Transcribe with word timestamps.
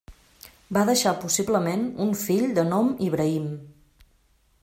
Va 0.77 0.85
deixar 0.89 1.11
possiblement 1.25 1.85
un 2.07 2.15
fill 2.23 2.47
de 2.59 2.65
nom 2.71 2.91
Ibrahim. 3.11 3.49